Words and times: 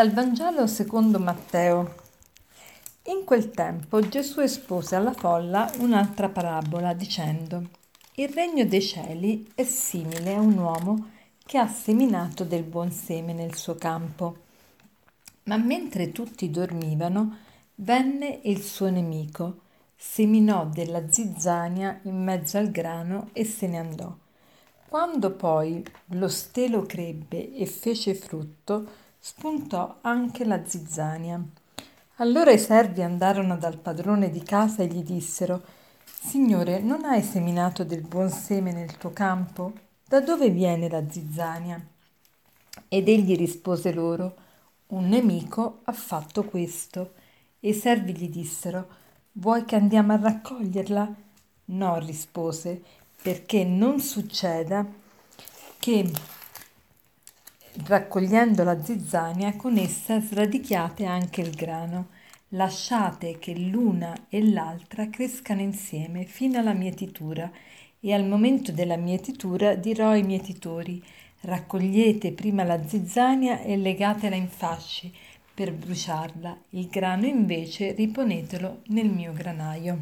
Dal 0.00 0.12
Vangelo 0.12 0.66
secondo 0.66 1.18
Matteo. 1.18 1.94
In 3.08 3.22
quel 3.26 3.50
tempo 3.50 4.00
Gesù 4.00 4.40
espose 4.40 4.96
alla 4.96 5.12
folla 5.12 5.70
un'altra 5.80 6.30
parabola 6.30 6.94
dicendo, 6.94 7.68
Il 8.14 8.30
regno 8.30 8.64
dei 8.64 8.80
cieli 8.80 9.52
è 9.54 9.62
simile 9.62 10.36
a 10.36 10.40
un 10.40 10.56
uomo 10.56 11.10
che 11.44 11.58
ha 11.58 11.68
seminato 11.68 12.44
del 12.44 12.62
buon 12.62 12.90
seme 12.90 13.34
nel 13.34 13.54
suo 13.56 13.74
campo. 13.74 14.38
Ma 15.42 15.58
mentre 15.58 16.12
tutti 16.12 16.48
dormivano, 16.48 17.36
venne 17.74 18.40
il 18.44 18.62
suo 18.62 18.88
nemico, 18.88 19.58
seminò 19.94 20.64
della 20.64 21.10
zizzania 21.10 22.00
in 22.04 22.24
mezzo 22.24 22.56
al 22.56 22.70
grano 22.70 23.28
e 23.34 23.44
se 23.44 23.66
ne 23.66 23.76
andò. 23.76 24.16
Quando 24.88 25.30
poi 25.32 25.84
lo 26.12 26.28
stelo 26.28 26.84
crebbe 26.84 27.54
e 27.54 27.66
fece 27.66 28.14
frutto, 28.14 29.08
spuntò 29.22 29.98
anche 30.00 30.46
la 30.46 30.64
zizzania. 30.66 31.38
Allora 32.16 32.50
i 32.52 32.58
servi 32.58 33.02
andarono 33.02 33.58
dal 33.58 33.76
padrone 33.76 34.30
di 34.30 34.42
casa 34.42 34.82
e 34.82 34.86
gli 34.86 35.02
dissero 35.02 35.62
Signore, 36.04 36.80
non 36.80 37.04
hai 37.04 37.22
seminato 37.22 37.84
del 37.84 38.00
buon 38.00 38.30
seme 38.30 38.72
nel 38.72 38.96
tuo 38.96 39.10
campo? 39.10 39.72
Da 40.06 40.20
dove 40.20 40.48
viene 40.48 40.88
la 40.88 41.08
zizzania? 41.08 41.80
Ed 42.88 43.08
egli 43.08 43.36
rispose 43.36 43.92
loro 43.92 44.34
Un 44.88 45.08
nemico 45.08 45.80
ha 45.84 45.92
fatto 45.92 46.44
questo. 46.44 47.14
E 47.60 47.68
i 47.68 47.74
servi 47.74 48.14
gli 48.16 48.28
dissero 48.28 48.88
Vuoi 49.32 49.64
che 49.64 49.76
andiamo 49.76 50.14
a 50.14 50.20
raccoglierla? 50.20 51.14
No, 51.66 51.98
rispose, 51.98 52.82
perché 53.22 53.64
non 53.64 54.00
succeda 54.00 54.84
che 55.78 56.10
raccogliendo 57.86 58.64
la 58.64 58.82
zizzania 58.82 59.56
con 59.56 59.76
essa 59.76 60.20
sradichiate 60.20 61.04
anche 61.04 61.40
il 61.40 61.54
grano. 61.54 62.08
Lasciate 62.50 63.38
che 63.38 63.56
l'una 63.56 64.26
e 64.28 64.44
l'altra 64.44 65.08
crescano 65.08 65.60
insieme 65.60 66.24
fino 66.24 66.58
alla 66.58 66.72
mietitura 66.72 67.50
e 68.00 68.12
al 68.12 68.26
momento 68.26 68.72
della 68.72 68.96
mietitura 68.96 69.74
dirò 69.74 70.10
ai 70.10 70.22
mietitori 70.22 71.02
raccogliete 71.42 72.32
prima 72.32 72.64
la 72.64 72.86
zizzania 72.86 73.62
e 73.62 73.76
legatela 73.76 74.34
in 74.34 74.48
fasci 74.48 75.12
per 75.54 75.72
bruciarla, 75.72 76.56
il 76.70 76.88
grano 76.88 77.26
invece 77.26 77.92
riponetelo 77.92 78.82
nel 78.86 79.08
mio 79.08 79.32
granaio. 79.32 79.98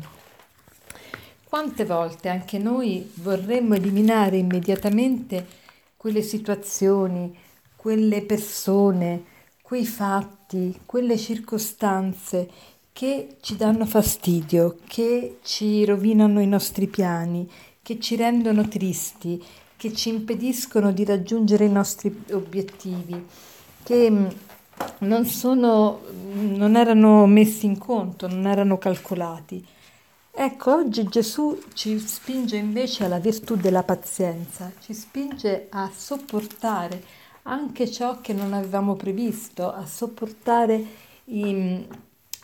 Quante 1.45 1.85
volte 1.85 2.29
anche 2.29 2.59
noi 2.59 3.11
vorremmo 3.15 3.75
eliminare 3.75 4.37
immediatamente 4.37 5.47
quelle 5.97 6.23
situazioni, 6.23 7.37
quelle 7.79 8.23
persone, 8.23 9.23
quei 9.63 9.87
fatti, 9.87 10.81
quelle 10.85 11.17
circostanze 11.17 12.51
che 12.93 13.37
ci 13.41 13.55
danno 13.55 13.87
fastidio, 13.87 14.79
che 14.85 15.39
ci 15.45 15.85
rovinano 15.85 16.41
i 16.41 16.47
nostri 16.49 16.89
piani, 16.89 17.49
che 17.81 18.01
ci 18.01 18.17
rendono 18.17 18.67
tristi, 18.67 19.41
che 19.77 19.93
ci 19.93 20.09
impediscono 20.09 20.91
di 20.91 21.05
raggiungere 21.05 21.67
i 21.67 21.71
nostri 21.71 22.25
obiettivi, 22.33 23.25
che 23.85 24.11
mm, 24.11 24.27
non, 25.03 25.25
sono, 25.25 26.01
non 26.33 26.75
erano 26.75 27.27
messi 27.27 27.67
in 27.67 27.79
conto, 27.79 28.27
non 28.27 28.49
erano 28.49 28.77
calcolati. 28.77 29.65
Ecco, 30.33 30.75
oggi 30.75 31.05
Gesù 31.05 31.57
ci 31.75 31.97
spinge 32.01 32.57
invece 32.57 33.05
alla 33.05 33.21
virtù 33.21 33.55
della 33.55 33.85
pazienza, 33.85 34.73
ci 34.81 34.95
spinge 34.95 35.69
a 35.71 35.89
sopportare, 35.95 37.27
anche 37.49 37.91
ciò 37.91 38.21
che 38.21 38.33
non 38.33 38.53
avevamo 38.53 38.95
previsto, 38.95 39.73
a 39.73 39.87
sopportare 39.87 40.85
i, 41.25 41.87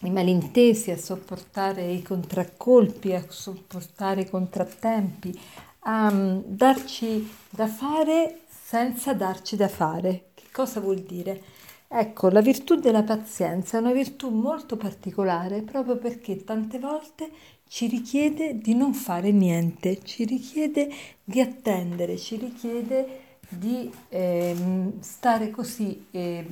i 0.00 0.10
malintesi, 0.10 0.90
a 0.90 0.98
sopportare 0.98 1.92
i 1.92 2.02
contraccolpi, 2.02 3.12
a 3.12 3.24
sopportare 3.28 4.22
i 4.22 4.30
contrattempi, 4.30 5.38
a 5.80 6.08
um, 6.10 6.42
darci 6.46 7.30
da 7.50 7.66
fare 7.66 8.40
senza 8.48 9.12
darci 9.12 9.56
da 9.56 9.68
fare. 9.68 10.30
Che 10.34 10.44
cosa 10.50 10.80
vuol 10.80 11.00
dire? 11.00 11.42
Ecco, 11.86 12.28
la 12.30 12.40
virtù 12.40 12.76
della 12.76 13.02
pazienza 13.02 13.76
è 13.76 13.80
una 13.80 13.92
virtù 13.92 14.30
molto 14.30 14.76
particolare 14.76 15.60
proprio 15.60 15.96
perché 15.96 16.42
tante 16.42 16.78
volte 16.78 17.30
ci 17.68 17.86
richiede 17.86 18.58
di 18.58 18.74
non 18.74 18.94
fare 18.94 19.30
niente, 19.30 20.02
ci 20.02 20.24
richiede 20.24 20.90
di 21.22 21.40
attendere, 21.40 22.16
ci 22.16 22.36
richiede 22.36 23.23
di 23.48 23.92
eh, 24.08 24.54
stare 25.00 25.50
così 25.50 26.06
eh, 26.10 26.46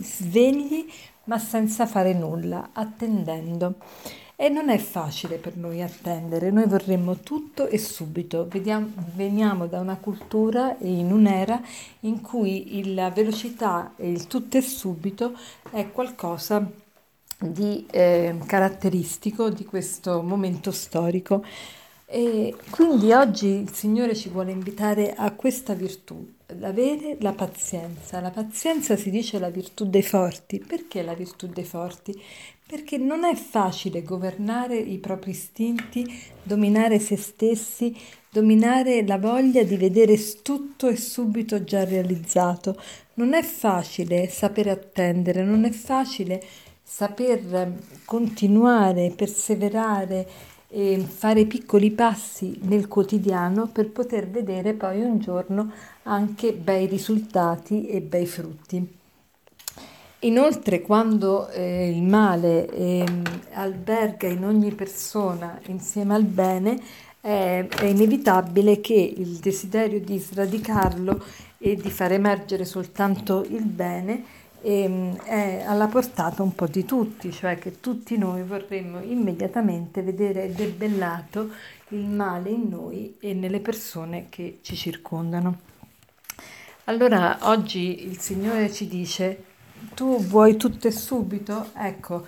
svegli 0.00 0.86
ma 1.26 1.38
senza 1.38 1.86
fare 1.86 2.12
nulla, 2.12 2.70
attendendo. 2.72 3.74
E 4.38 4.50
non 4.50 4.68
è 4.68 4.76
facile 4.76 5.36
per 5.36 5.56
noi 5.56 5.80
attendere, 5.80 6.50
noi 6.50 6.66
vorremmo 6.66 7.16
tutto 7.16 7.68
e 7.68 7.78
subito. 7.78 8.46
Vediamo, 8.48 8.92
veniamo 9.14 9.66
da 9.66 9.80
una 9.80 9.96
cultura 9.96 10.76
e 10.76 10.88
in 10.88 11.10
un'era 11.10 11.60
in 12.00 12.20
cui 12.20 12.92
la 12.94 13.10
velocità 13.10 13.94
e 13.96 14.10
il 14.10 14.26
tutto 14.26 14.58
e 14.58 14.60
subito 14.60 15.32
è 15.70 15.90
qualcosa 15.90 16.70
di 17.38 17.86
eh, 17.90 18.38
caratteristico 18.44 19.48
di 19.48 19.64
questo 19.64 20.20
momento 20.20 20.70
storico. 20.70 21.42
E 22.08 22.54
quindi 22.70 23.12
oggi 23.12 23.48
il 23.48 23.72
Signore 23.72 24.14
ci 24.14 24.28
vuole 24.28 24.52
invitare 24.52 25.12
a 25.12 25.32
questa 25.32 25.74
virtù, 25.74 26.34
avere 26.60 27.16
la 27.18 27.32
pazienza. 27.32 28.20
La 28.20 28.30
pazienza 28.30 28.96
si 28.96 29.10
dice 29.10 29.40
la 29.40 29.50
virtù 29.50 29.84
dei 29.86 30.04
forti. 30.04 30.62
Perché 30.64 31.02
la 31.02 31.14
virtù 31.14 31.48
dei 31.48 31.64
forti? 31.64 32.16
Perché 32.64 32.96
non 32.96 33.24
è 33.24 33.34
facile 33.34 34.04
governare 34.04 34.76
i 34.76 34.98
propri 34.98 35.30
istinti, 35.30 36.06
dominare 36.44 37.00
se 37.00 37.16
stessi, 37.16 37.96
dominare 38.30 39.04
la 39.04 39.18
voglia 39.18 39.64
di 39.64 39.76
vedere 39.76 40.16
tutto 40.42 40.86
e 40.86 40.96
subito 40.96 41.64
già 41.64 41.84
realizzato. 41.84 42.80
Non 43.14 43.34
è 43.34 43.42
facile 43.42 44.28
sapere 44.28 44.70
attendere, 44.70 45.42
non 45.42 45.64
è 45.64 45.70
facile 45.70 46.40
saper 46.84 47.72
continuare, 48.04 49.10
perseverare 49.10 50.54
e 50.68 50.98
fare 50.98 51.44
piccoli 51.46 51.90
passi 51.90 52.58
nel 52.62 52.88
quotidiano 52.88 53.66
per 53.66 53.90
poter 53.90 54.28
vedere 54.28 54.72
poi 54.74 55.02
un 55.02 55.18
giorno 55.18 55.70
anche 56.04 56.52
bei 56.52 56.86
risultati 56.86 57.86
e 57.86 58.00
bei 58.00 58.26
frutti. 58.26 58.94
Inoltre, 60.20 60.80
quando 60.80 61.48
eh, 61.48 61.90
il 61.90 62.02
male 62.02 62.68
eh, 62.70 63.04
alberga 63.52 64.26
in 64.26 64.44
ogni 64.44 64.72
persona 64.72 65.60
insieme 65.66 66.14
al 66.14 66.24
bene, 66.24 66.80
eh, 67.20 67.66
è 67.68 67.84
inevitabile 67.84 68.80
che 68.80 68.94
il 68.94 69.36
desiderio 69.36 70.00
di 70.00 70.18
sradicarlo 70.18 71.22
e 71.58 71.76
di 71.76 71.90
far 71.90 72.12
emergere 72.12 72.64
soltanto 72.64 73.44
il 73.48 73.64
bene 73.64 74.24
ehm, 74.62 75.16
è 75.22 75.64
alla 75.66 75.86
portata 75.86 76.42
un 76.42 76.54
po' 76.54 76.66
di 76.66 76.84
tutti, 76.84 77.32
cioè 77.32 77.58
che 77.58 77.80
tutti 77.80 78.16
noi 78.16 78.42
vorremmo 78.42 79.00
immediatamente 79.00 80.02
vedere 80.02 80.52
debellato 80.52 81.50
il 81.88 82.04
male 82.06 82.50
in 82.50 82.68
noi 82.68 83.16
e 83.20 83.34
nelle 83.34 83.60
persone 83.60 84.26
che 84.28 84.58
ci 84.62 84.74
circondano. 84.76 85.58
Allora 86.84 87.38
oggi 87.42 88.06
il 88.06 88.18
Signore 88.18 88.72
ci 88.72 88.86
dice, 88.86 89.42
tu 89.94 90.22
vuoi 90.24 90.56
tutto 90.56 90.88
e 90.88 90.92
subito? 90.92 91.70
Ecco, 91.74 92.24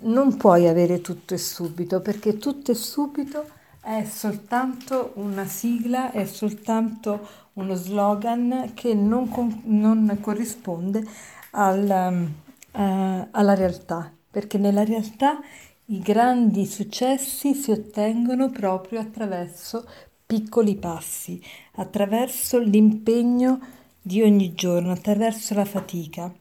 non 0.00 0.36
puoi 0.36 0.68
avere 0.68 1.00
tutto 1.00 1.34
e 1.34 1.38
subito 1.38 2.00
perché 2.00 2.36
tutto 2.36 2.72
e 2.72 2.74
subito 2.74 3.48
è 3.80 4.04
soltanto 4.04 5.12
una 5.14 5.44
sigla, 5.46 6.12
è 6.12 6.24
soltanto 6.24 7.26
uno 7.54 7.74
slogan 7.74 8.72
che 8.74 8.94
non, 8.94 9.62
non 9.64 10.18
corrisponde 10.20 11.04
al, 11.52 12.28
uh, 12.72 13.28
alla 13.30 13.54
realtà, 13.54 14.12
perché 14.30 14.58
nella 14.58 14.84
realtà 14.84 15.40
i 15.86 16.00
grandi 16.00 16.66
successi 16.66 17.54
si 17.54 17.70
ottengono 17.70 18.50
proprio 18.50 19.00
attraverso 19.00 19.86
piccoli 20.24 20.76
passi, 20.76 21.42
attraverso 21.74 22.58
l'impegno 22.58 23.60
di 24.00 24.22
ogni 24.22 24.54
giorno, 24.54 24.92
attraverso 24.92 25.54
la 25.54 25.64
fatica. 25.64 26.32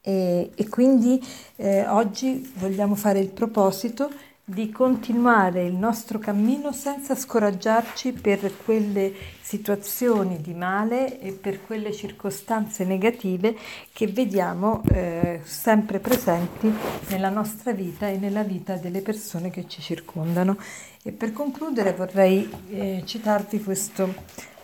E, 0.00 0.50
e 0.54 0.68
quindi 0.68 1.22
eh, 1.56 1.86
oggi 1.86 2.52
vogliamo 2.56 2.94
fare 2.94 3.20
il 3.20 3.30
proposito 3.30 4.10
di 4.46 4.70
continuare 4.70 5.64
il 5.64 5.72
nostro 5.72 6.18
cammino 6.18 6.70
senza 6.70 7.14
scoraggiarci 7.14 8.12
per 8.12 8.52
quelle 8.62 9.10
situazioni 9.40 10.42
di 10.42 10.52
male 10.52 11.18
e 11.18 11.32
per 11.32 11.64
quelle 11.64 11.94
circostanze 11.94 12.84
negative 12.84 13.56
che 13.90 14.06
vediamo 14.06 14.82
eh, 14.90 15.40
sempre 15.44 15.98
presenti 15.98 16.70
nella 17.08 17.30
nostra 17.30 17.72
vita 17.72 18.06
e 18.08 18.18
nella 18.18 18.42
vita 18.42 18.74
delle 18.74 19.00
persone 19.00 19.48
che 19.48 19.66
ci 19.66 19.80
circondano. 19.80 20.58
E 21.02 21.10
per 21.12 21.32
concludere 21.32 21.94
vorrei 21.94 22.46
eh, 22.68 23.02
citarvi 23.06 23.62
questo 23.62 24.12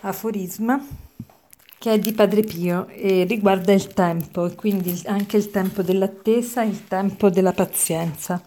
aforisma 0.01 0.79
che 1.79 1.93
è 1.93 1.97
di 1.97 2.11
Padre 2.11 2.43
Pio 2.43 2.87
e 2.89 3.23
riguarda 3.23 3.73
il 3.73 3.87
tempo 3.87 4.51
quindi 4.55 5.01
anche 5.05 5.37
il 5.37 5.49
tempo 5.49 5.81
dell'attesa, 5.81 6.61
il 6.61 6.87
tempo 6.87 7.31
della 7.31 7.53
pazienza. 7.53 8.39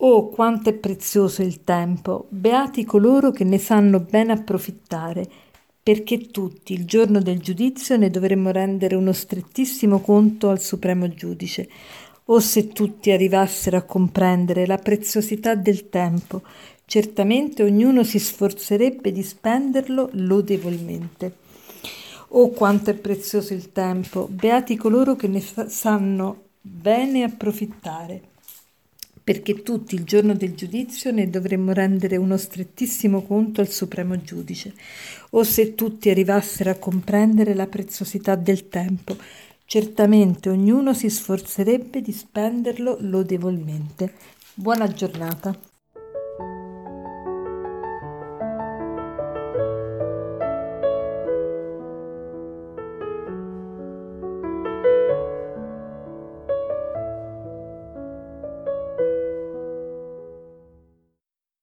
Oh, 0.00 0.28
quanto 0.28 0.68
è 0.68 0.74
prezioso 0.74 1.42
il 1.42 1.64
tempo! 1.64 2.26
Beati 2.28 2.84
coloro 2.84 3.32
che 3.32 3.42
ne 3.42 3.58
sanno 3.58 3.98
bene 3.98 4.30
approfittare, 4.30 5.28
perché 5.82 6.28
tutti, 6.28 6.72
il 6.72 6.84
giorno 6.84 7.20
del 7.20 7.40
giudizio, 7.40 7.96
ne 7.96 8.08
dovremmo 8.08 8.52
rendere 8.52 8.94
uno 8.94 9.12
strettissimo 9.12 9.98
conto 10.00 10.50
al 10.50 10.60
Supremo 10.60 11.08
Giudice. 11.08 11.68
Oh, 12.26 12.38
se 12.38 12.68
tutti 12.68 13.10
arrivassero 13.10 13.76
a 13.76 13.82
comprendere 13.82 14.66
la 14.66 14.78
preziosità 14.78 15.56
del 15.56 15.88
tempo, 15.88 16.42
certamente 16.84 17.64
ognuno 17.64 18.04
si 18.04 18.20
sforzerebbe 18.20 19.10
di 19.10 19.24
spenderlo 19.24 20.10
lodevolmente. 20.12 21.38
Oh, 22.28 22.50
quanto 22.50 22.90
è 22.90 22.94
prezioso 22.94 23.52
il 23.52 23.72
tempo! 23.72 24.28
Beati 24.30 24.76
coloro 24.76 25.16
che 25.16 25.26
ne 25.26 25.42
sanno 25.66 26.42
bene 26.60 27.24
approfittare, 27.24 28.36
perché 29.28 29.62
tutti 29.62 29.94
il 29.94 30.04
giorno 30.04 30.32
del 30.32 30.54
giudizio 30.54 31.10
ne 31.10 31.28
dovremmo 31.28 31.74
rendere 31.74 32.16
uno 32.16 32.38
strettissimo 32.38 33.20
conto 33.20 33.60
al 33.60 33.68
Supremo 33.68 34.18
Giudice. 34.22 34.72
O 35.32 35.44
se 35.44 35.74
tutti 35.74 36.08
arrivassero 36.08 36.70
a 36.70 36.76
comprendere 36.76 37.52
la 37.52 37.66
preziosità 37.66 38.36
del 38.36 38.70
tempo, 38.70 39.18
certamente 39.66 40.48
ognuno 40.48 40.94
si 40.94 41.10
sforzerebbe 41.10 42.00
di 42.00 42.12
spenderlo 42.12 42.96
lodevolmente. 43.00 44.14
Buona 44.54 44.88
giornata. 44.88 45.67